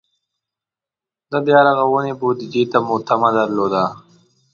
[1.31, 3.85] د بیا رغونې بودجې ته مو تمه درلوده.